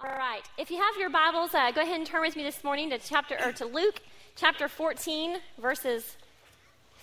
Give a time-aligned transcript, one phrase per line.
[0.00, 0.42] All right.
[0.56, 2.98] If you have your Bibles, uh, go ahead and turn with me this morning to
[2.98, 4.00] chapter or to Luke
[4.36, 6.16] chapter 14, verses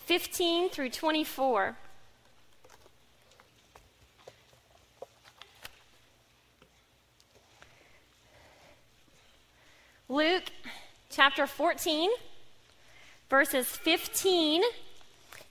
[0.05, 1.75] 15 through 24.
[10.07, 10.43] Luke
[11.09, 12.09] chapter 14,
[13.29, 14.63] verses 15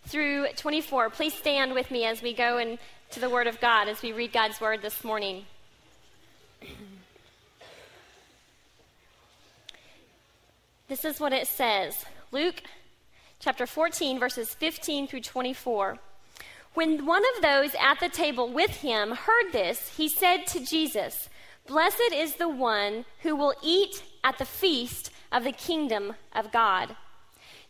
[0.07, 1.11] through 24.
[1.11, 4.33] Please stand with me as we go into the Word of God, as we read
[4.33, 5.45] God's Word this morning.
[10.87, 12.63] This is what it says Luke
[13.39, 15.99] chapter 14, verses 15 through 24.
[16.75, 21.31] When one of those at the table with him heard this, he said to Jesus,
[21.67, 26.96] Blessed is the one who will eat at the feast of the kingdom of God.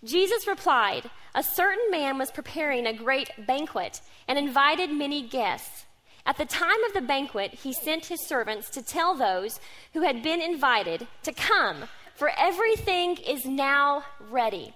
[0.03, 5.85] Jesus replied, A certain man was preparing a great banquet and invited many guests.
[6.27, 9.61] At the time of the banquet, he sent his servants to tell those
[9.93, 11.84] who had been invited to come
[12.15, 14.75] for everything is now ready.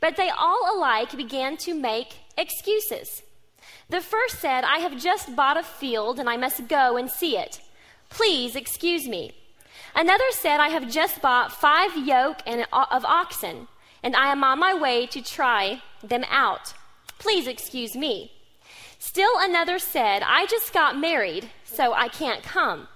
[0.00, 3.22] But they all alike began to make excuses.
[3.88, 7.36] The first said, I have just bought a field and I must go and see
[7.36, 7.60] it.
[8.08, 9.32] Please excuse me.
[9.94, 13.68] Another said, I have just bought five yoke and uh, of oxen
[14.02, 16.74] and I am on my way to try them out.
[17.18, 18.32] Please excuse me.
[18.98, 22.88] Still another said, I just got married, so I can't come.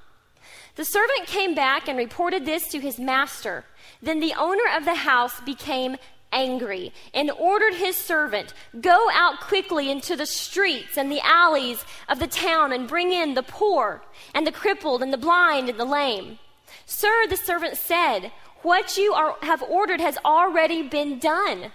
[0.77, 3.65] The servant came back and reported this to his master.
[4.03, 5.97] Then the owner of the house became
[6.33, 12.19] angry and ordered his servant, Go out quickly into the streets and the alleys of
[12.19, 14.03] the town and bring in the poor
[14.35, 16.39] and the crippled and the blind and the lame.
[16.85, 21.73] Sir, the servant said, What you are, have ordered has already been done,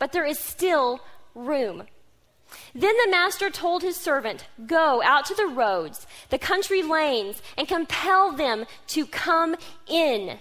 [0.00, 1.00] but there is still
[1.34, 1.84] room.
[2.74, 7.68] Then the master told his servant, Go out to the roads, the country lanes, and
[7.68, 10.38] compel them to come in,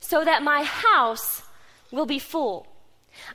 [0.00, 1.42] so that my house
[1.90, 2.66] will be full.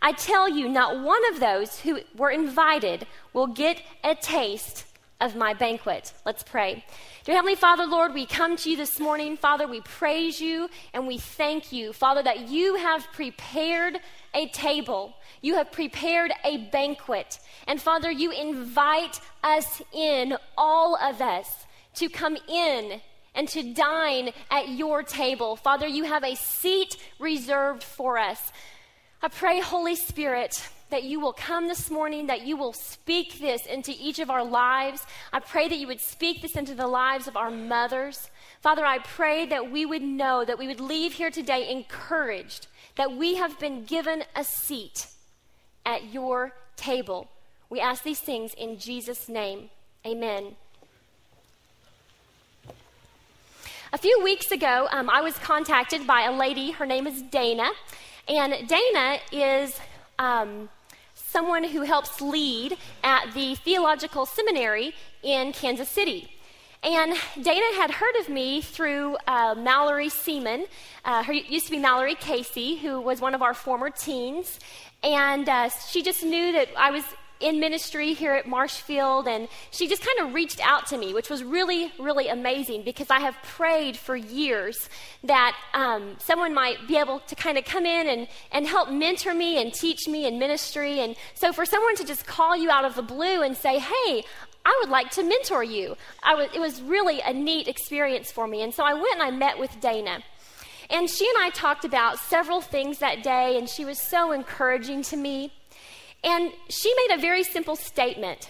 [0.02, 4.87] I tell you, not one of those who were invited will get a taste
[5.20, 6.14] of my banquet.
[6.26, 6.86] Let's pray.
[7.24, 9.36] Dear Heavenly Father, Lord, we come to you this morning.
[9.36, 13.98] Father, we praise you and we thank you, Father, that you have prepared
[14.34, 15.16] a table.
[15.42, 17.40] You have prepared a banquet.
[17.68, 23.02] And Father, you invite us in, all of us, to come in
[23.34, 25.56] and to dine at your table.
[25.56, 28.52] Father, you have a seat reserved for us.
[29.22, 33.66] I pray, Holy Spirit, that you will come this morning, that you will speak this
[33.66, 35.06] into each of our lives.
[35.34, 38.30] I pray that you would speak this into the lives of our mothers.
[38.62, 43.12] Father, I pray that we would know, that we would leave here today encouraged, that
[43.12, 45.08] we have been given a seat
[45.86, 47.30] at your table.
[47.70, 49.70] We ask these things in Jesus' name.
[50.06, 50.56] Amen.
[53.94, 56.72] A few weeks ago, um, I was contacted by a lady.
[56.72, 57.70] Her name is Dana.
[58.28, 59.80] And Dana is
[60.20, 60.70] um,
[61.30, 64.94] someone who helps lead at the Theological Seminary
[65.24, 66.32] in Kansas City.
[66.84, 70.66] And Dana had heard of me through uh, Mallory Seaman.
[71.04, 74.60] Uh, her used to be Mallory Casey, who was one of our former teens.
[75.04, 77.04] And uh, she just knew that I was
[77.40, 81.30] in ministry here at Marshfield, and she just kind of reached out to me, which
[81.30, 84.90] was really, really amazing because I have prayed for years
[85.24, 89.34] that um, someone might be able to kind of come in and, and help mentor
[89.34, 91.00] me and teach me in ministry.
[91.00, 94.24] And so for someone to just call you out of the blue and say, hey,
[94.66, 95.96] I would like to mentor you,
[96.26, 98.62] it was really a neat experience for me.
[98.62, 100.20] And so I went and I met with Dana.
[100.90, 105.02] And she and I talked about several things that day, and she was so encouraging
[105.04, 105.52] to me.
[106.24, 108.50] And she made a very simple statement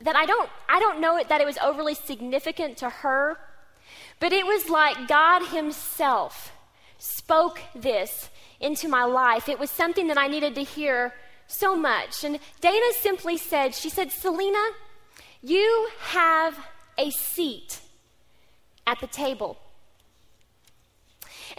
[0.00, 3.36] that I don't, I don't know that it was overly significant to her,
[4.20, 6.52] but it was like God Himself
[6.98, 8.30] spoke this
[8.60, 9.48] into my life.
[9.48, 11.14] It was something that I needed to hear
[11.46, 12.24] so much.
[12.24, 14.62] And Dana simply said, She said, Selena,
[15.42, 16.58] you have
[16.96, 17.80] a seat
[18.86, 19.58] at the table.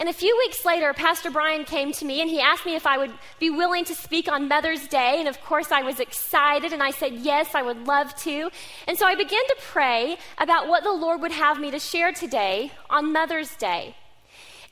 [0.00, 2.86] And a few weeks later, Pastor Brian came to me and he asked me if
[2.86, 5.16] I would be willing to speak on Mother's Day.
[5.18, 8.50] And of course, I was excited and I said, Yes, I would love to.
[8.88, 12.12] And so I began to pray about what the Lord would have me to share
[12.12, 13.94] today on Mother's Day.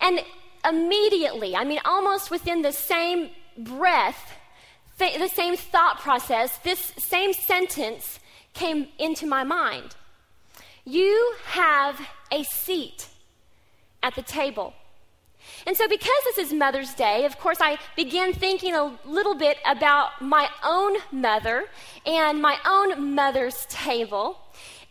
[0.00, 0.20] And
[0.66, 3.28] immediately, I mean, almost within the same
[3.58, 4.32] breath,
[4.96, 8.18] the same thought process, this same sentence
[8.54, 9.94] came into my mind.
[10.86, 12.00] You have
[12.32, 13.08] a seat
[14.02, 14.72] at the table.
[15.66, 19.58] And so, because this is Mother's Day, of course, I began thinking a little bit
[19.66, 21.64] about my own mother
[22.06, 24.38] and my own mother's table.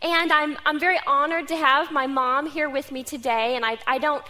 [0.00, 3.56] And I'm, I'm very honored to have my mom here with me today.
[3.56, 4.22] And I, I don't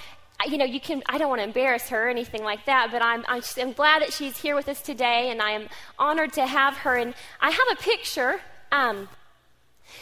[0.47, 3.03] you know, you can, I don't want to embarrass her or anything like that, but
[3.03, 6.47] I'm, I'm, I'm, glad that she's here with us today, and I am honored to
[6.47, 6.95] have her.
[6.95, 8.41] And I have a picture.
[8.71, 9.09] Um,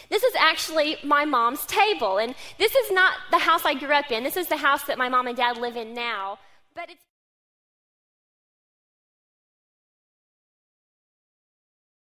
[0.09, 4.11] this is actually my mom's table, and this is not the house I grew up
[4.11, 4.23] in.
[4.23, 6.39] This is the house that my mom and dad live in now,
[6.75, 7.03] but it's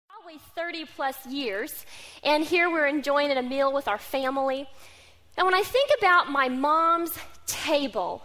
[0.10, 1.86] probably 30 plus years,
[2.24, 4.68] and here we're enjoying a meal with our family.
[5.38, 8.24] And when I think about my mom's table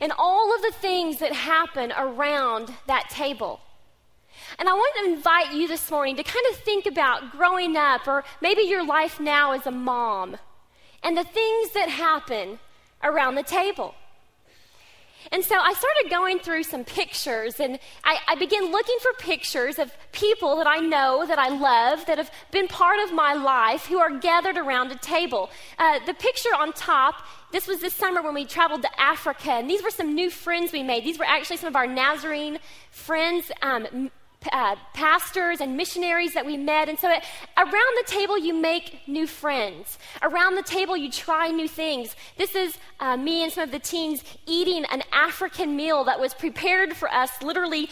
[0.00, 3.60] and all of the things that happen around that table,
[4.58, 8.06] and I want to invite you this morning to kind of think about growing up,
[8.06, 10.36] or maybe your life now as a mom,
[11.02, 12.58] and the things that happen
[13.02, 13.94] around the table.
[15.32, 19.78] And so I started going through some pictures, and I, I, began looking for pictures
[19.78, 23.86] of people that I know, that I love, that have been part of my life,
[23.86, 25.50] who are gathered around a table.
[25.78, 27.16] Uh, the picture on top,
[27.52, 30.72] this was this summer when we traveled to Africa, and these were some new friends
[30.72, 31.04] we made.
[31.04, 32.58] These were actually some of our Nazarene
[32.90, 34.10] friends, um,
[34.52, 36.88] uh, pastors and missionaries that we met.
[36.88, 37.22] And so it,
[37.58, 39.98] around the table, you make new friends.
[40.22, 42.16] Around the table, you try new things.
[42.38, 46.32] This is uh, me and some of the teens eating an African meal that was
[46.32, 47.90] prepared for us literally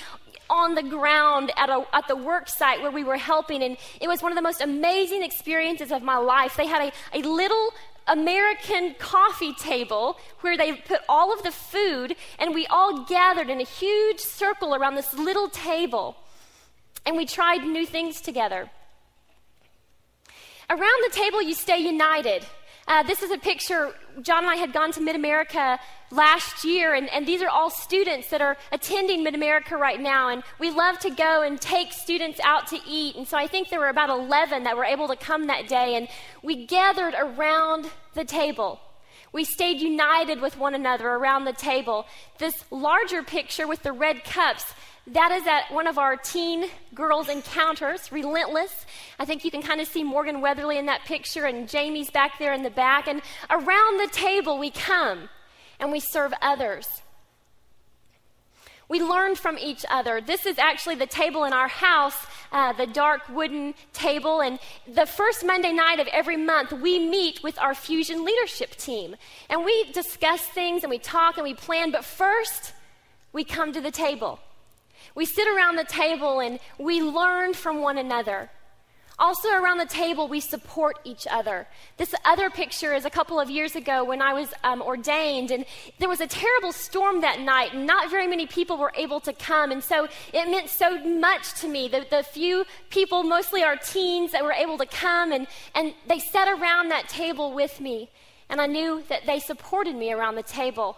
[0.48, 3.62] on the ground at, a, at the work site where we were helping.
[3.62, 6.56] And it was one of the most amazing experiences of my life.
[6.56, 7.74] They had a, a little
[8.06, 13.60] American coffee table where they put all of the food, and we all gathered in
[13.60, 16.16] a huge circle around this little table
[17.08, 18.68] and we tried new things together.
[20.68, 22.44] Around the table, you stay united.
[22.86, 23.94] Uh, this is a picture.
[24.20, 27.70] John and I had gone to Mid America last year, and, and these are all
[27.70, 30.28] students that are attending Mid America right now.
[30.28, 33.16] And we love to go and take students out to eat.
[33.16, 35.94] And so I think there were about 11 that were able to come that day,
[35.94, 36.08] and
[36.42, 38.80] we gathered around the table.
[39.32, 42.04] We stayed united with one another around the table.
[42.38, 44.64] This larger picture with the red cups,
[45.12, 48.86] that is at one of our teen girls' encounters, Relentless.
[49.18, 52.38] I think you can kind of see Morgan Weatherly in that picture, and Jamie's back
[52.38, 53.08] there in the back.
[53.08, 55.28] And around the table, we come
[55.80, 57.02] and we serve others.
[58.88, 60.20] We learn from each other.
[60.20, 62.16] This is actually the table in our house,
[62.52, 64.40] uh, the dark wooden table.
[64.40, 69.14] And the first Monday night of every month, we meet with our Fusion leadership team.
[69.50, 71.90] And we discuss things and we talk and we plan.
[71.90, 72.72] But first,
[73.32, 74.40] we come to the table.
[75.14, 78.50] We sit around the table and we learn from one another.
[79.20, 81.66] Also, around the table, we support each other.
[81.96, 85.64] This other picture is a couple of years ago when I was um, ordained, and
[85.98, 89.32] there was a terrible storm that night, and not very many people were able to
[89.32, 89.72] come.
[89.72, 91.88] And so it meant so much to me.
[91.88, 96.20] The, the few people, mostly our teens, that were able to come, and, and they
[96.20, 98.10] sat around that table with me.
[98.48, 100.96] And I knew that they supported me around the table.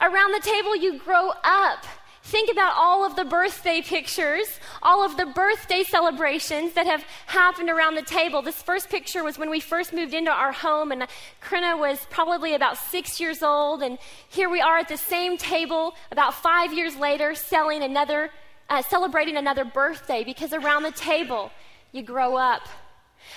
[0.00, 1.86] Around the table, you grow up.
[2.24, 4.46] Think about all of the birthday pictures,
[4.82, 8.40] all of the birthday celebrations that have happened around the table.
[8.40, 11.06] This first picture was when we first moved into our home, and
[11.42, 13.82] Krina was probably about six years old.
[13.82, 13.98] And
[14.30, 18.30] here we are at the same table about five years later, selling another,
[18.70, 21.52] uh, celebrating another birthday because around the table,
[21.92, 22.62] you grow up.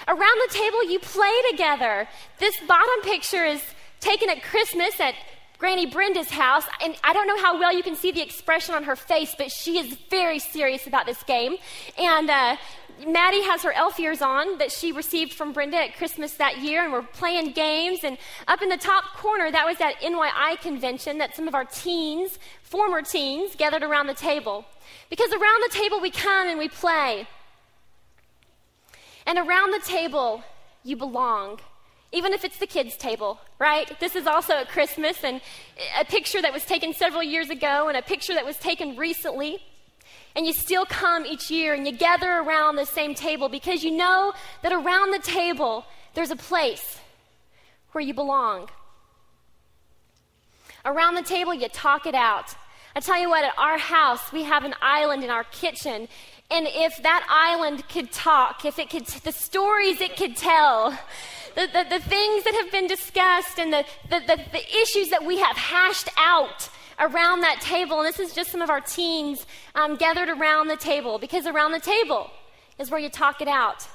[0.08, 2.08] Around the table, you play together.
[2.40, 3.62] This bottom picture is
[4.00, 5.14] taken at Christmas at
[5.58, 8.84] Granny Brenda's house, and I don't know how well you can see the expression on
[8.84, 11.56] her face, but she is very serious about this game.
[11.98, 12.58] And uh,
[13.08, 16.84] Maddie has her elf ears on that she received from Brenda at Christmas that year,
[16.84, 18.04] and we're playing games.
[18.04, 21.66] And up in the top corner, that was that NYI convention that some of our
[21.66, 24.66] teens, former teens, gathered around the table.
[25.10, 27.28] Because around the table, we come and we play.
[29.26, 30.44] And around the table,
[30.84, 31.60] you belong
[32.12, 34.00] even if it's the kids' table, right?
[34.00, 35.42] This is also at Christmas, and
[36.00, 39.60] a picture that was taken several years ago, and a picture that was taken recently.
[40.36, 43.90] And you still come each year and you gather around the same table because you
[43.90, 45.84] know that around the table
[46.14, 47.00] there's a place
[47.92, 48.70] where you belong.
[50.86, 52.56] Around the table, you talk it out.
[52.96, 56.08] I tell you what, at our house, we have an island in our kitchen.
[56.50, 60.98] And if that island could talk, if it could, the stories it could tell,
[61.58, 65.26] the, the, the things that have been discussed and the, the, the, the issues that
[65.26, 68.00] we have hashed out around that table.
[68.00, 71.72] And this is just some of our teens um, gathered around the table because around
[71.72, 72.30] the table
[72.78, 73.88] is where you talk it out.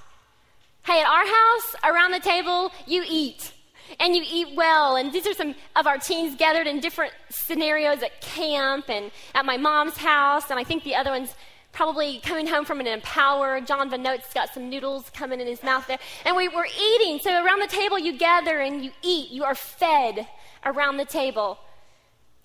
[0.84, 3.52] Hey, at our house, around the table, you eat.
[4.00, 4.96] And you eat well.
[4.96, 9.44] And these are some of our teens gathered in different scenarios at camp and at
[9.44, 10.50] my mom's house.
[10.50, 11.32] And I think the other ones
[11.72, 13.60] probably coming home from an empower.
[13.60, 15.98] John Van Note's got some noodles coming in his mouth there.
[16.24, 17.18] And we were eating.
[17.18, 19.30] So around the table, you gather and you eat.
[19.30, 20.28] You are fed
[20.64, 21.58] around the table.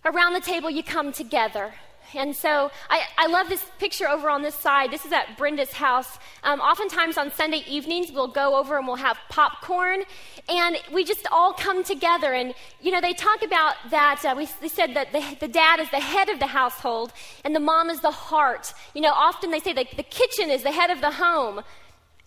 [0.06, 1.74] around the table you come together.
[2.16, 4.92] And so I, I love this picture over on this side.
[4.92, 6.20] This is at Brenda's house.
[6.44, 10.04] Um, oftentimes on Sunday evenings, we'll go over and we'll have popcorn,
[10.48, 12.34] and we just all come together.
[12.34, 14.24] And, you know, they talk about that.
[14.24, 17.12] Uh, we, they said that the, the dad is the head of the household,
[17.44, 18.74] and the mom is the heart.
[18.94, 21.62] You know, often they say that the kitchen is the head of the home.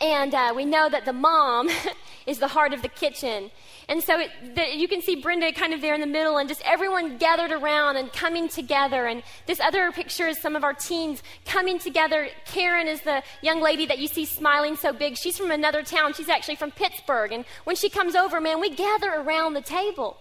[0.00, 1.68] And uh, we know that the mom
[2.26, 3.50] is the heart of the kitchen.
[3.88, 6.48] And so it, the, you can see Brenda kind of there in the middle and
[6.48, 9.06] just everyone gathered around and coming together.
[9.06, 12.28] And this other picture is some of our teens coming together.
[12.46, 15.18] Karen is the young lady that you see smiling so big.
[15.18, 16.14] She's from another town.
[16.14, 17.32] She's actually from Pittsburgh.
[17.32, 20.16] And when she comes over, man, we gather around the table.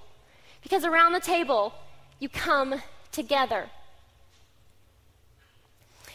[0.62, 1.74] Because around the table,
[2.20, 2.82] you come
[3.12, 3.70] together.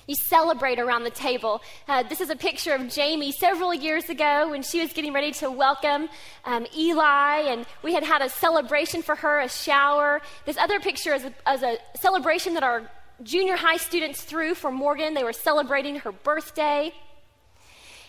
[0.06, 1.62] You celebrate around the table.
[1.88, 5.32] Uh, this is a picture of Jamie several years ago when she was getting ready
[5.32, 6.08] to welcome
[6.44, 10.20] um, Eli, and we had had a celebration for her, a shower.
[10.44, 12.82] This other picture is a, is a celebration that our
[13.22, 15.14] junior high students threw for Morgan.
[15.14, 16.92] They were celebrating her birthday.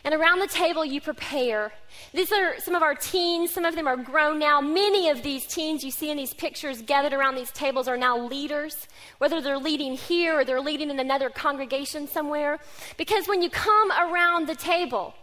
[0.06, 1.74] And around the table, you prepare.
[2.14, 3.50] These are some of our teens.
[3.52, 4.62] Some of them are grown now.
[4.62, 8.16] Many of these teens you see in these pictures gathered around these tables are now
[8.16, 12.60] leaders, whether they're leading here or they're leading in another congregation somewhere.
[12.98, 15.16] Because when you come around the table,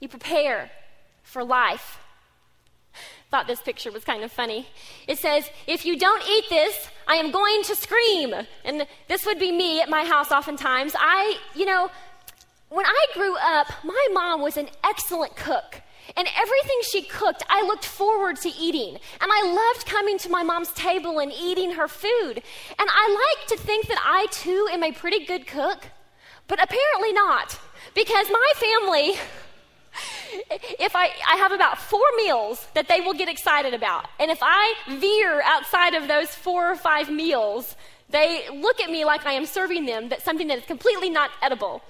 [0.00, 0.72] you prepare
[1.22, 2.00] for life.
[3.30, 4.66] Thought this picture was kind of funny.
[5.06, 8.34] It says, If you don't eat this, I am going to scream.
[8.64, 10.94] And this would be me at my house oftentimes.
[10.98, 11.90] I, you know,
[12.68, 15.82] when I grew up, my mom was an excellent cook.
[16.16, 18.94] And everything she cooked, I looked forward to eating.
[19.20, 22.42] And I loved coming to my mom's table and eating her food.
[22.78, 25.86] And I like to think that I too am a pretty good cook,
[26.46, 27.58] but apparently not.
[27.94, 29.14] Because my family,
[30.78, 34.06] if I, I have about four meals that they will get excited about.
[34.20, 37.74] And if I veer outside of those four or five meals,
[38.10, 41.30] they look at me like I am serving them that something that is completely not
[41.42, 41.82] edible.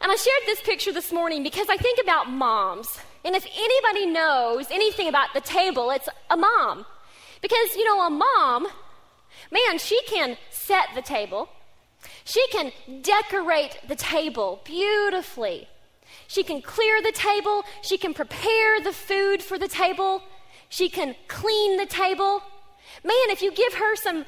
[0.00, 2.98] And I shared this picture this morning because I think about moms.
[3.24, 6.86] And if anybody knows anything about the table, it's a mom.
[7.42, 8.66] Because, you know, a mom,
[9.50, 11.48] man, she can set the table,
[12.24, 12.72] she can
[13.02, 15.68] decorate the table beautifully.
[16.28, 20.22] She can clear the table, she can prepare the food for the table,
[20.68, 22.42] she can clean the table.
[23.04, 24.24] Man, if you give her some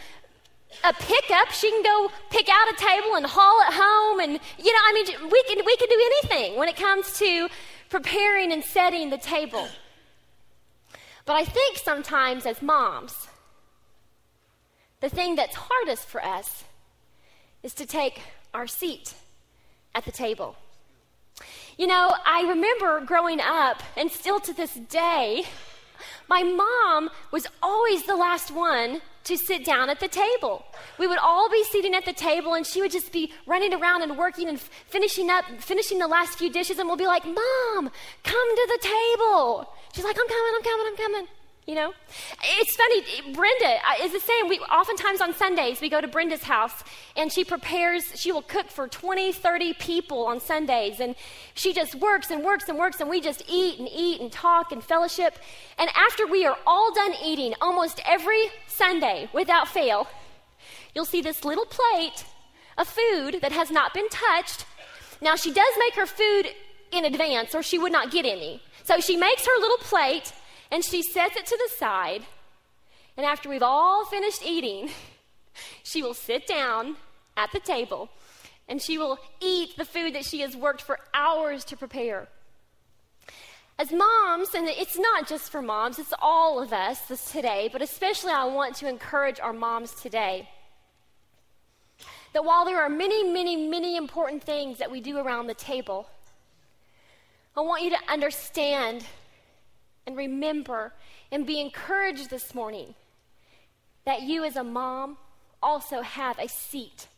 [0.85, 1.51] a pickup.
[1.51, 4.21] She can go pick out a table and haul it home.
[4.21, 7.49] And, you know, I mean, we can, we can do anything when it comes to
[7.91, 9.67] preparing and setting the table.
[11.25, 13.29] But I think sometimes as moms,
[15.01, 16.65] the thing that's hardest for us
[17.63, 18.21] is to take
[18.55, 19.15] our seat
[19.95, 20.57] at the table.
[21.77, 25.45] You know, I remember growing up, and still to this day,
[26.29, 30.65] my mom was always the last one to sit down at the table.
[30.99, 34.03] We would all be sitting at the table, and she would just be running around
[34.03, 37.91] and working and finishing up, finishing the last few dishes, and we'll be like, Mom,
[38.25, 39.73] come to the table.
[39.95, 41.38] She's like, I'm coming, I'm coming, I'm coming.
[41.69, 41.93] You know,
[42.43, 43.35] it's funny.
[43.35, 44.49] Brenda is the same.
[44.49, 46.73] We oftentimes on Sundays we go to Brenda's house
[47.15, 48.11] and she prepares.
[48.19, 51.15] She will cook for 20, 30 people on Sundays, and
[51.53, 54.73] she just works and works and works, and we just eat and eat and talk
[54.73, 55.39] and fellowship.
[55.77, 60.09] And after we are all done eating, almost every Sunday without fail,
[60.95, 62.25] you'll see this little plate
[62.79, 64.65] of food that has not been touched.
[65.21, 66.47] Now she does make her food
[66.93, 68.63] in advance, or she would not get any.
[68.85, 70.33] So she makes her little plate
[70.71, 72.23] and she sets it to the side.
[73.17, 74.91] And after we've all finished eating,
[75.83, 76.97] she will sit down
[77.37, 78.11] at the table
[78.69, 82.29] and she will eat the food that she has worked for hours to prepare.
[83.79, 87.81] As moms, and it's not just for moms, it's all of us this today, but
[87.81, 90.49] especially I want to encourage our moms today
[92.33, 96.09] that while there are many, many, many important things that we do around the table,
[97.57, 99.05] I want you to understand
[100.09, 100.95] and remember
[101.31, 102.95] and be encouraged this morning
[104.07, 105.19] that you, as a mom,
[105.63, 107.09] also have a seat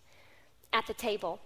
[0.72, 1.38] at the table.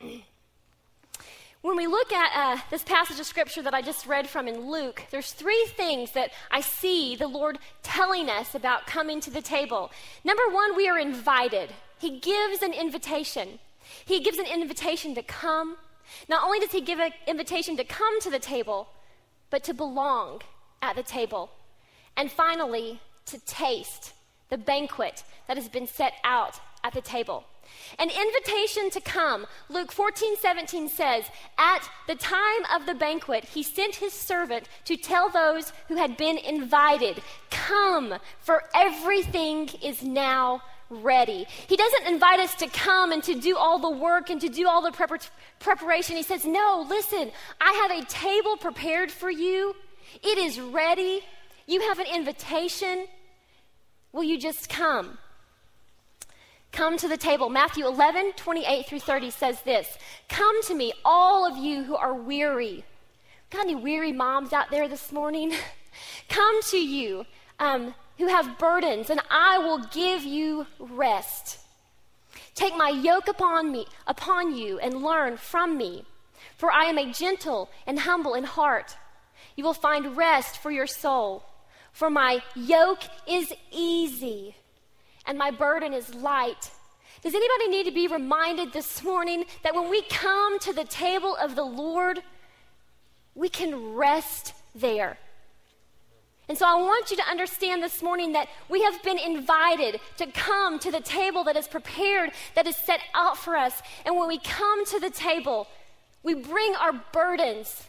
[0.00, 4.70] when we look at uh, this passage of scripture that I just read from in
[4.70, 9.42] Luke, there's three things that I see the Lord telling us about coming to the
[9.42, 9.90] table.
[10.22, 11.70] Number one, we are invited.
[11.98, 13.58] He gives an invitation.
[14.04, 15.76] He gives an invitation to come.
[16.28, 18.90] Not only does He give an invitation to come to the table,
[19.50, 20.42] but to belong
[20.82, 21.50] at the table.
[22.16, 24.12] And finally, to taste
[24.48, 27.44] the banquet that has been set out at the table.
[27.98, 29.46] An invitation to come.
[29.68, 31.24] Luke 14, 17 says,
[31.58, 36.16] At the time of the banquet, he sent his servant to tell those who had
[36.16, 41.46] been invited, Come, for everything is now ready.
[41.68, 44.68] He doesn't invite us to come and to do all the work and to do
[44.68, 45.28] all the prepar-
[45.58, 46.16] preparation.
[46.16, 49.74] He says, No, listen, I have a table prepared for you.
[50.22, 51.22] It is ready.
[51.66, 53.06] You have an invitation.
[54.12, 55.18] Will you just come?
[56.72, 57.48] Come to the table.
[57.48, 62.14] Matthew 11, 28 through 30 says this Come to me, all of you who are
[62.14, 62.84] weary.
[63.50, 65.54] Got any weary moms out there this morning?
[66.28, 67.24] Come to you
[67.58, 71.58] um, who have burdens, and I will give you rest.
[72.54, 76.04] Take my yoke upon me, upon you, and learn from me,
[76.56, 78.96] for I am a gentle and humble in heart.
[79.56, 81.44] You will find rest for your soul.
[81.92, 84.54] For my yoke is easy
[85.26, 86.70] and my burden is light.
[87.22, 91.36] Does anybody need to be reminded this morning that when we come to the table
[91.36, 92.22] of the Lord,
[93.34, 95.18] we can rest there?
[96.48, 100.26] And so I want you to understand this morning that we have been invited to
[100.26, 103.82] come to the table that is prepared, that is set out for us.
[104.04, 105.66] And when we come to the table,
[106.22, 107.86] we bring our burdens.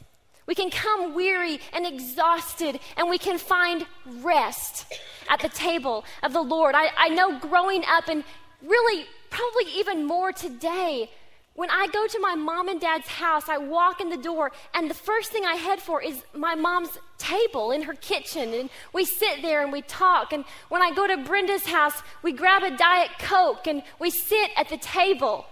[0.47, 3.85] We can come weary and exhausted, and we can find
[4.21, 4.91] rest
[5.29, 6.73] at the table of the Lord.
[6.73, 8.23] I, I know growing up, and
[8.63, 11.11] really, probably even more today,
[11.57, 14.87] when I go to my mom and dad's house, I walk in the door, and
[14.87, 18.53] the first thing I head for is my mom's table in her kitchen.
[18.53, 20.31] And we sit there and we talk.
[20.33, 24.51] And when I go to Brenda's house, we grab a Diet Coke and we sit
[24.55, 25.47] at the table.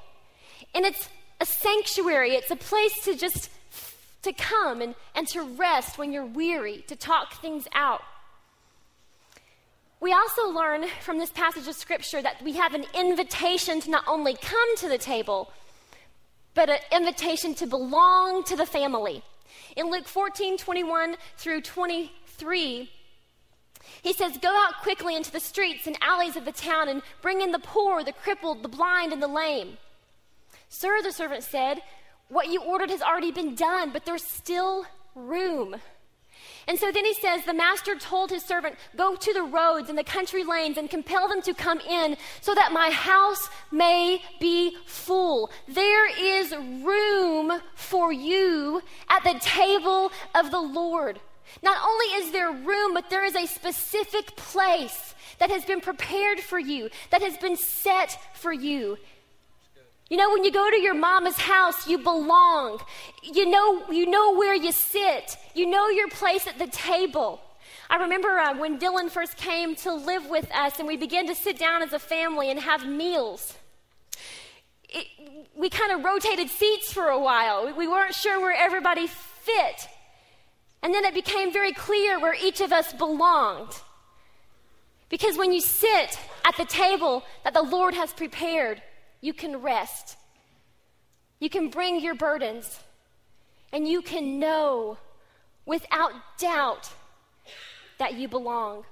[0.76, 1.10] And it's
[1.42, 3.50] a sanctuary, it's a place to just
[4.22, 8.04] to come and, and to rest when you're weary, to talk things out.
[10.00, 14.04] We also learn from this passage of Scripture that we have an invitation to not
[14.08, 15.52] only come to the table,
[16.56, 19.22] but an invitation to belong to the family.
[19.76, 22.90] In Luke 14 21 through 23,
[24.02, 27.42] he says, Go out quickly into the streets and alleys of the town and bring
[27.42, 29.78] in the poor, the crippled, the blind, and the lame.
[30.70, 31.82] Sir, the servant said,
[32.30, 35.76] what you ordered has already been done, but there's still room.
[36.68, 39.98] And so then he says, The master told his servant, Go to the roads and
[39.98, 44.76] the country lanes and compel them to come in so that my house may be
[44.86, 45.52] full.
[45.68, 46.52] There is
[46.84, 51.20] room for you at the table of the Lord.
[51.62, 56.40] Not only is there room, but there is a specific place that has been prepared
[56.40, 58.98] for you, that has been set for you.
[60.10, 62.80] You know, when you go to your mama's house, you belong.
[63.24, 65.36] You know, you know where you sit.
[65.56, 67.42] You know your place at the table.
[67.90, 71.36] I remember uh, when Dylan first came to live with us and we began to
[71.36, 73.56] sit down as a family and have meals.
[74.90, 75.08] It,
[75.56, 77.66] we kind of rotated seats for a while.
[77.66, 79.88] We, we weren't sure where everybody fit.
[80.84, 83.72] And then it became very clear where each of us belonged.
[85.10, 88.82] Because when you sit at the table that the Lord has prepared,
[89.26, 90.18] you can rest.
[91.40, 92.80] You can bring your burdens,
[93.74, 95.00] and you can know
[95.66, 96.92] without doubt
[97.98, 98.84] that you belong.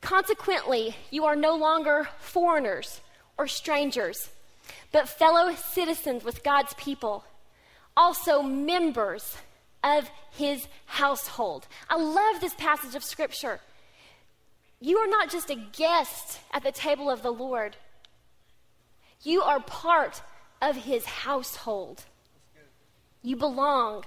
[0.00, 3.02] Consequently, you are no longer foreigners
[3.36, 4.30] or strangers,
[4.92, 7.24] but fellow citizens with God's people,
[7.94, 9.36] also members
[9.84, 11.66] of his household.
[11.90, 13.60] I love this passage of scripture.
[14.80, 17.76] You are not just a guest at the table of the Lord,
[19.22, 20.22] you are part
[20.62, 22.04] of his household.
[23.22, 24.04] You belong.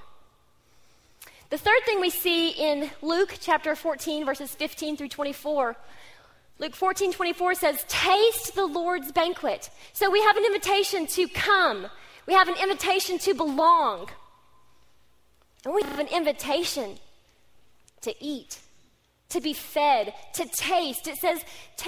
[1.49, 5.75] The third thing we see in Luke chapter 14, verses 15 through 24.
[6.59, 9.69] Luke 14, 24 says, Taste the Lord's banquet.
[9.93, 11.87] So we have an invitation to come,
[12.25, 14.09] we have an invitation to belong,
[15.65, 16.97] and we have an invitation
[18.01, 18.59] to eat
[19.33, 21.07] to be fed, to taste.
[21.07, 21.43] It says,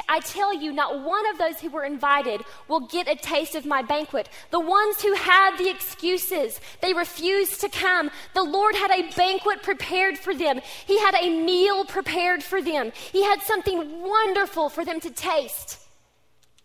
[0.10, 3.66] I tell you, not one of those who were invited will get a taste of
[3.66, 4.30] my banquet.
[4.52, 8.10] The ones who had the excuses, they refused to come.
[8.34, 12.92] The Lord had a banquet prepared for them, He had a meal prepared for them,
[13.12, 15.80] He had something wonderful for them to taste.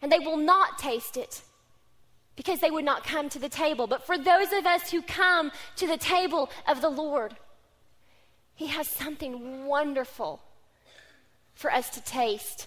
[0.02, 1.42] And they will not taste it
[2.36, 3.86] because they would not come to the table.
[3.86, 7.36] But for those of us who come to the table of the Lord,
[8.54, 10.40] He has something wonderful
[11.60, 12.66] for us to taste.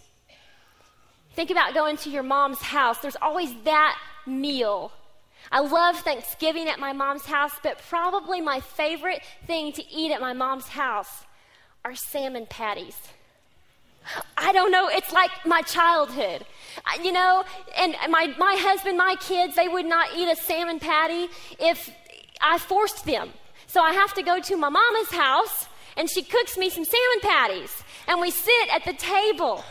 [1.34, 3.00] Think about going to your mom's house.
[3.00, 4.92] There's always that meal.
[5.52, 10.22] I love Thanksgiving at my mom's house, but probably my favorite thing to eat at
[10.22, 11.26] my mom's house
[11.84, 12.96] are salmon patties.
[14.38, 14.90] I don't know.
[14.90, 16.46] It's like my childhood.
[17.04, 17.44] You know,
[17.76, 21.30] and my, my husband, my kids, they would not eat a salmon patty
[21.60, 21.90] if
[22.42, 23.32] I forced them.
[23.66, 27.20] So I have to go to my mama's house and she cooks me some salmon
[27.22, 27.83] patties.
[28.08, 29.64] And we sit at the table.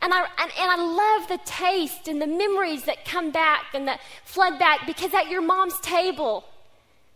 [0.00, 3.86] And I, and, and, I love the taste and the memories that come back and
[3.86, 6.44] that flood back because at your mom's table,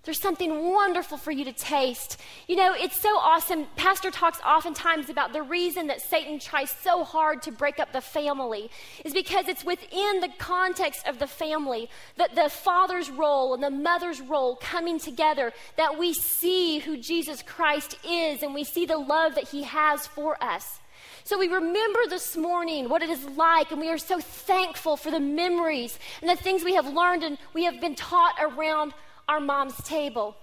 [0.06, 2.18] there's something wonderful for you to taste.
[2.46, 3.66] You know, it's so awesome.
[3.74, 8.00] Pastor talks oftentimes about the reason that Satan tries so hard to break up the
[8.00, 8.70] family
[9.04, 13.70] is because it's within the context of the family that the father's role and the
[13.70, 18.96] mother's role coming together that we see who Jesus Christ is and we see the
[18.96, 20.78] love that he has for us.
[21.24, 25.10] So we remember this morning what it is like, and we are so thankful for
[25.10, 28.94] the memories and the things we have learned and we have been taught around
[29.28, 30.36] our mom's table.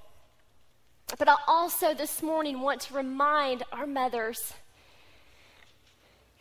[1.18, 4.54] But I also this morning want to remind our mothers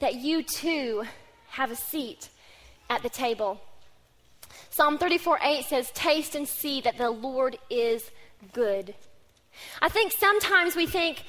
[0.01, 1.05] that you too
[1.51, 2.29] have a seat
[2.89, 3.61] at the table.
[4.71, 8.11] Psalm 34 8 says, Taste and see that the Lord is
[8.53, 8.95] good.
[9.81, 11.25] I think sometimes we think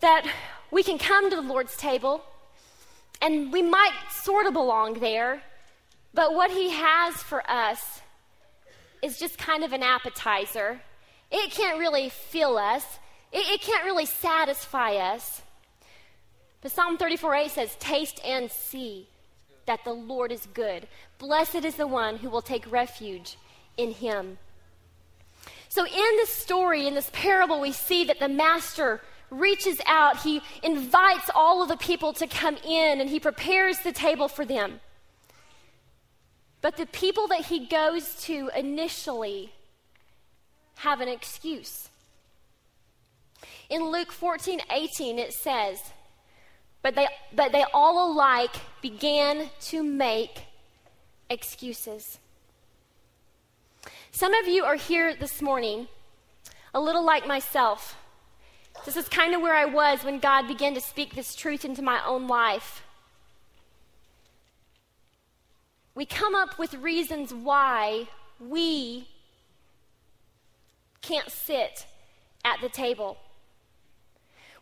[0.00, 0.26] that
[0.70, 2.22] we can come to the Lord's table
[3.22, 5.42] and we might sort of belong there,
[6.14, 8.00] but what He has for us
[9.02, 10.80] is just kind of an appetizer.
[11.30, 12.84] It can't really fill us,
[13.32, 15.42] it, it can't really satisfy us.
[16.60, 19.08] But Psalm 34 8 says, Taste and see
[19.66, 20.88] that the Lord is good.
[21.18, 23.36] Blessed is the one who will take refuge
[23.76, 24.38] in him.
[25.68, 30.18] So, in this story, in this parable, we see that the master reaches out.
[30.18, 34.44] He invites all of the people to come in and he prepares the table for
[34.44, 34.80] them.
[36.60, 39.52] But the people that he goes to initially
[40.76, 41.88] have an excuse.
[43.68, 45.92] In Luke 14 18, it says,
[46.82, 50.44] but they, but they all alike began to make
[51.28, 52.18] excuses.
[54.10, 55.88] Some of you are here this morning,
[56.74, 57.96] a little like myself.
[58.84, 61.82] This is kind of where I was when God began to speak this truth into
[61.82, 62.82] my own life.
[66.00, 68.08] We come up with reasons why
[68.40, 69.06] we
[71.02, 71.84] can't sit
[72.42, 73.18] at the table.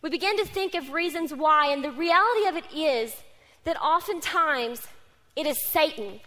[0.02, 3.14] We begin to think of reasons why, and the reality of it is
[3.62, 4.88] that oftentimes
[5.36, 6.18] it is Satan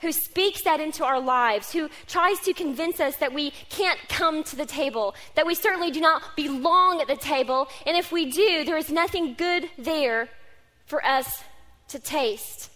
[0.00, 4.44] who speaks that into our lives, who tries to convince us that we can't come
[4.44, 8.30] to the table, that we certainly do not belong at the table, and if we
[8.30, 10.28] do, there is nothing good there
[10.86, 11.42] for us
[11.88, 12.71] to taste.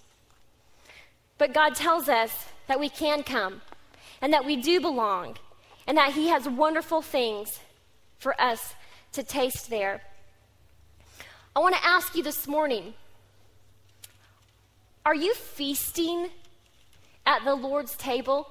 [1.39, 3.61] But God tells us that we can come
[4.21, 5.37] and that we do belong
[5.87, 7.61] and that He has wonderful things
[8.19, 8.75] for us
[9.13, 10.01] to taste there.
[11.55, 12.95] I want to ask you this morning
[15.05, 16.29] are you feasting
[17.25, 18.49] at the Lord's table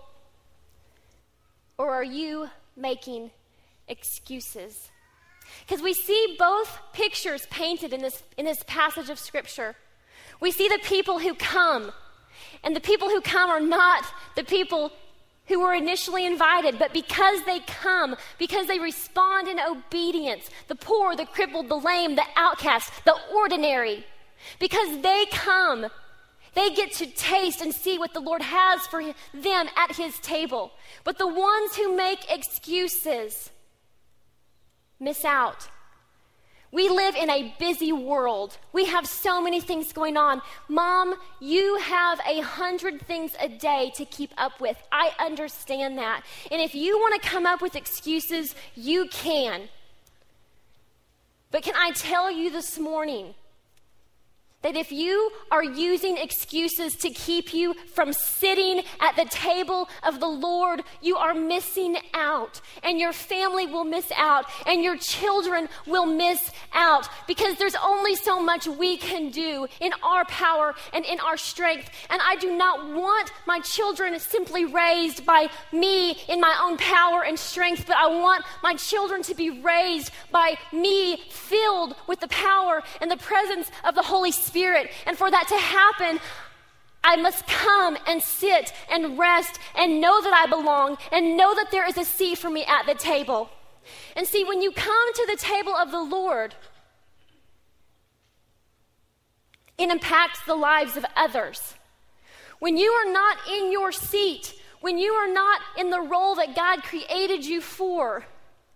[1.78, 3.32] or are you making
[3.90, 4.90] excuses?
[5.68, 9.76] Because we see both pictures painted in this, in this passage of Scripture.
[10.40, 11.92] We see the people who come
[12.64, 14.04] and the people who come are not
[14.36, 14.92] the people
[15.48, 21.16] who were initially invited, but because they come, because they respond in obedience, the poor,
[21.16, 24.04] the crippled, the lame, the outcast, the ordinary,
[24.60, 25.86] because they come,
[26.56, 30.72] they get to taste and see what the Lord has for them at His table.
[31.04, 33.52] But the ones who make excuses
[35.00, 35.68] miss out.
[36.72, 38.58] We live in a busy world.
[38.74, 40.42] We have so many things going on.
[40.68, 44.78] Mom, you have a hundred things a day to keep up with.
[44.92, 46.24] I understand that.
[46.52, 49.70] And if you want to come up with excuses, you can.
[51.52, 53.36] But can I tell you this morning
[54.66, 60.20] that if you are using excuses to keep you from sitting at the table of
[60.20, 62.62] the Lord, you are missing out.
[62.82, 64.46] And your family will miss out.
[64.66, 67.08] And your children will miss out.
[67.28, 71.88] Because there's only so much we can do in our power and in our strength.
[72.10, 77.24] And I do not want my children simply raised by me in my own power
[77.24, 82.30] and strength, but I want my children to be raised by me filled with the
[82.30, 84.55] power and the presence of the Holy Spirit.
[84.56, 84.90] Spirit.
[85.06, 86.22] And for that to happen,
[87.04, 91.72] I must come and sit and rest and know that I belong and know that
[91.72, 93.50] there is a seat for me at the table.
[94.16, 96.56] And see, when you come to the table of the Lord,
[99.78, 101.76] it impacts the lives of others.
[102.60, 106.56] When you are not in your seat, when you are not in the role that
[106.56, 108.26] God created you for,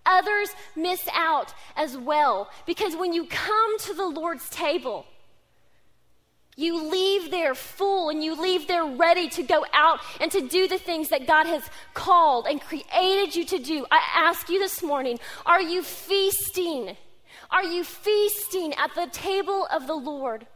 [0.05, 2.49] others miss out as well.
[2.65, 5.05] Because when you come to the Lord's table,
[6.59, 10.67] You leave there full and you leave there ready to go out and to do
[10.67, 13.85] the things that God has called and created you to do.
[13.89, 16.97] I ask you this morning are you feasting?
[17.49, 20.47] Are you feasting at the table of the Lord?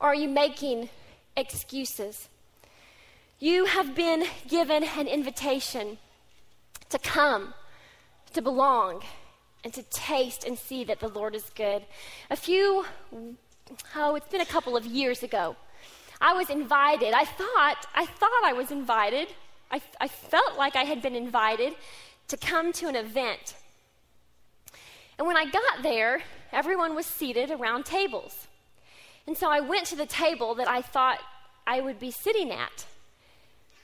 [0.00, 0.90] Or are you making
[1.36, 2.28] excuses?
[3.38, 5.98] You have been given an invitation
[6.88, 7.54] to come,
[8.32, 9.02] to belong,
[9.62, 11.84] and to taste and see that the Lord is good.
[12.30, 12.84] A few,
[13.96, 15.56] oh, it's been a couple of years ago.
[16.20, 17.12] I was invited.
[17.14, 19.28] I thought, I thought I was invited.
[19.70, 21.74] I, I felt like I had been invited
[22.28, 23.54] to come to an event.
[25.18, 28.46] And when I got there, everyone was seated around tables.
[29.26, 31.18] And so I went to the table that I thought
[31.66, 32.86] I would be sitting at,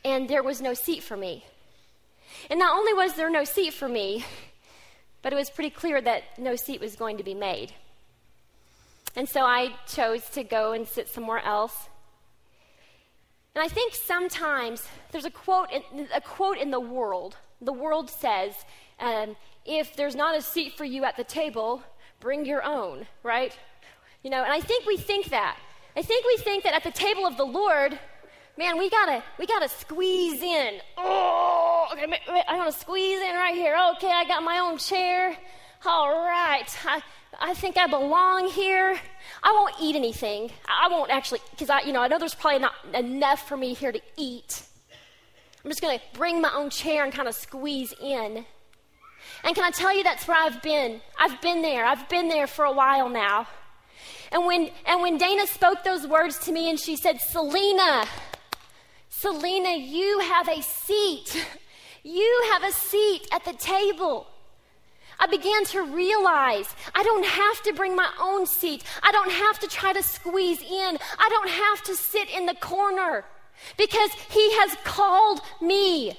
[0.05, 1.45] and there was no seat for me.
[2.49, 4.25] And not only was there no seat for me,
[5.23, 7.73] but it was pretty clear that no seat was going to be made.
[9.17, 11.89] And so I chose to go and sit somewhere else.
[13.55, 17.37] And I think sometimes there's a quote in, a quote in the world.
[17.61, 18.53] The world says,
[18.99, 21.83] um, if there's not a seat for you at the table,
[22.19, 23.57] bring your own, right?
[24.25, 25.57] You know, and I think we think that.
[25.97, 27.99] I think we think that at the table of the Lord,
[28.59, 30.81] man, we gotta we gotta squeeze in.
[30.97, 32.07] Oh, okay,
[32.49, 33.77] I gotta squeeze in right here.
[33.97, 35.37] Okay, I got my own chair.
[35.87, 37.03] All right, I,
[37.41, 38.99] I think I belong here.
[39.43, 40.51] I won't eat anything.
[40.67, 43.75] I won't actually, because I, you know, I know there's probably not enough for me
[43.75, 44.63] here to eat.
[45.65, 48.45] I'm just gonna bring my own chair and kind of squeeze in.
[49.43, 51.01] And can I tell you that's where I've been?
[51.19, 51.85] I've been there.
[51.85, 53.47] I've been there for a while now.
[54.31, 58.05] And when and when Dana spoke those words to me and she said, "Selena,
[59.09, 61.47] Selena, you have a seat.
[62.03, 64.27] You have a seat at the table."
[65.19, 68.85] I began to realize I don't have to bring my own seat.
[69.03, 70.99] I don't have to try to squeeze in.
[71.19, 73.25] I don't have to sit in the corner
[73.77, 76.17] because He has called me.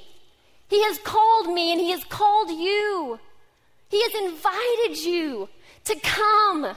[0.67, 3.19] He has called me and He has called you.
[3.89, 5.49] He has invited you
[5.86, 6.75] to come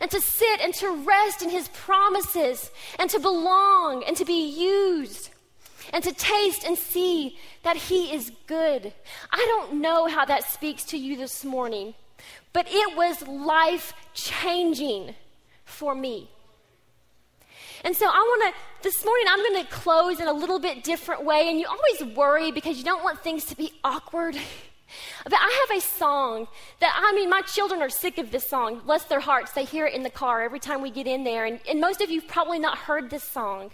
[0.00, 4.48] and to sit and to rest in His promises and to belong and to be
[4.48, 5.30] used
[5.92, 8.92] and to taste and see that He is good.
[9.30, 11.94] I don't know how that speaks to you this morning,
[12.52, 15.14] but it was life changing
[15.64, 16.30] for me.
[17.84, 20.82] And so I want to, this morning, I'm going to close in a little bit
[20.82, 21.48] different way.
[21.48, 24.36] And you always worry because you don't want things to be awkward.
[25.24, 26.48] But I have a song
[26.80, 28.80] that, I mean, my children are sick of this song.
[28.86, 29.52] Bless their hearts.
[29.52, 31.44] They hear it in the car every time we get in there.
[31.44, 33.72] And, and most of you probably not heard this song.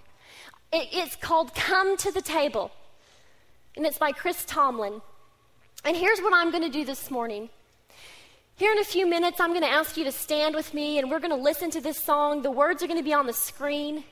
[0.74, 2.72] It, it's called Come to the Table.
[3.76, 5.00] And it's by Chris Tomlin.
[5.84, 7.48] And here's what I'm going to do this morning.
[8.56, 11.12] Here in a few minutes, I'm going to ask you to stand with me and
[11.12, 12.42] we're going to listen to this song.
[12.42, 14.02] The words are going to be on the screen.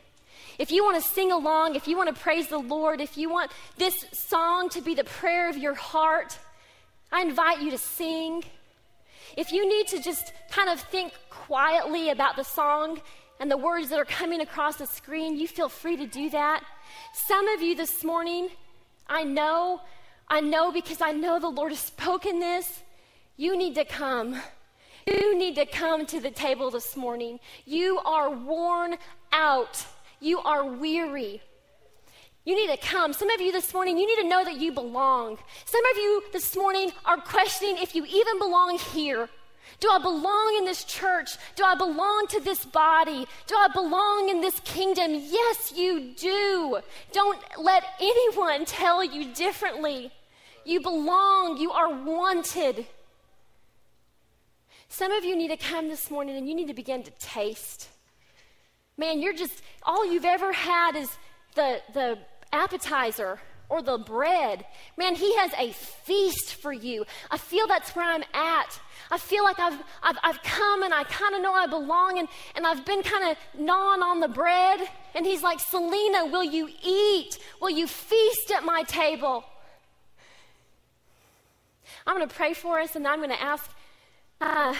[0.57, 3.29] If you want to sing along, if you want to praise the Lord, if you
[3.29, 6.38] want this song to be the prayer of your heart,
[7.11, 8.44] I invite you to sing.
[9.37, 13.01] If you need to just kind of think quietly about the song
[13.42, 16.62] and the words that are coming across the screen, you feel free to do that.
[17.12, 18.50] Some of you this morning,
[19.09, 19.81] I know,
[20.28, 22.85] I know because I know the Lord has spoken this
[23.37, 24.40] you need to come.
[25.09, 27.40] You need to come to the table this morning.
[27.64, 28.94] You are worn
[29.33, 29.85] out.
[30.20, 31.42] You are weary.
[32.44, 33.12] You need to come.
[33.12, 35.38] Some of you this morning, you need to know that you belong.
[35.64, 39.28] Some of you this morning are questioning if you even belong here.
[39.81, 41.31] Do I belong in this church?
[41.57, 43.27] Do I belong to this body?
[43.46, 45.12] Do I belong in this kingdom?
[45.14, 46.79] Yes, you do.
[47.12, 50.12] Don't let anyone tell you differently.
[50.64, 51.57] You belong.
[51.57, 52.87] You are wanted.
[54.88, 57.88] Some of you need to come this morning and you need to begin to taste.
[58.96, 61.11] Man, you're just, all you've ever had is
[61.55, 62.18] the, the
[62.53, 63.40] appetizer
[63.72, 64.66] or the bread.
[64.98, 67.06] Man, He has a feast for you.
[67.30, 68.78] I feel that's where I'm at.
[69.11, 72.28] I feel like I've, I've, I've come and I kind of know I belong and,
[72.54, 74.80] and I've been kind of gnawing on the bread.
[75.14, 77.38] And He's like, Selena, will you eat?
[77.62, 79.42] Will you feast at my table?
[82.06, 83.70] I'm going to pray for us and I'm going to ask
[84.42, 84.74] uh,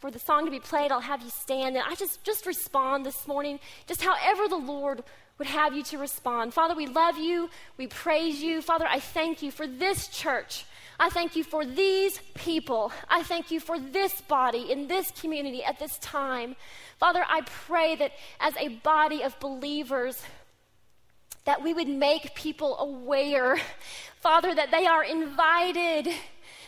[0.00, 1.76] for the song to be played, I'll have you stand.
[1.76, 5.02] And I just, just respond this morning, just however the Lord
[5.38, 6.54] would have you to respond.
[6.54, 7.50] Father, we love you.
[7.76, 8.62] We praise you.
[8.62, 10.64] Father, I thank you for this church.
[10.98, 12.92] I thank you for these people.
[13.08, 16.54] I thank you for this body in this community at this time.
[16.98, 20.22] Father, I pray that as a body of believers,
[21.44, 23.58] that we would make people aware,
[24.20, 26.08] Father, that they are invited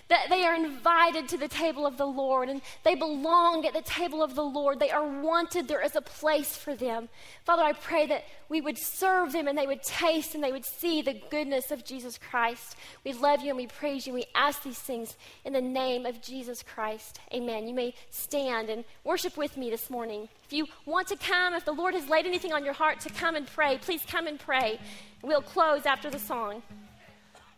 [0.09, 3.83] that they are invited to the table of the Lord and they belong at the
[3.83, 4.79] table of the Lord.
[4.79, 5.66] They are wanted.
[5.66, 7.09] There is a place for them.
[7.45, 10.64] Father, I pray that we would serve them and they would taste and they would
[10.64, 12.77] see the goodness of Jesus Christ.
[13.05, 14.12] We love you and we praise you.
[14.12, 17.19] We ask these things in the name of Jesus Christ.
[17.33, 17.66] Amen.
[17.66, 20.29] You may stand and worship with me this morning.
[20.45, 23.11] If you want to come, if the Lord has laid anything on your heart to
[23.11, 24.79] come and pray, please come and pray.
[25.23, 26.62] We'll close after the song.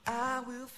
[0.07, 0.69] I will